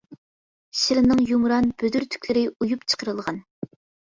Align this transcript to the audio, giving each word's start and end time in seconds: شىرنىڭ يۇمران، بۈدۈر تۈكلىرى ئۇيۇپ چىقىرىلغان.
شىرنىڭ 0.83 1.21
يۇمران، 1.31 1.69
بۈدۈر 1.83 2.07
تۈكلىرى 2.15 2.45
ئۇيۇپ 2.55 2.89
چىقىرىلغان. 2.95 3.39